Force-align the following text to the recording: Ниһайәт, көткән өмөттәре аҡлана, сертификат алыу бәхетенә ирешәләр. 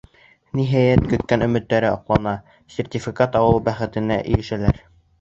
Ниһайәт, 0.59 1.03
көткән 1.11 1.47
өмөттәре 1.49 1.91
аҡлана, 1.91 2.35
сертификат 2.79 3.41
алыу 3.45 3.65
бәхетенә 3.71 4.23
ирешәләр. 4.37 4.87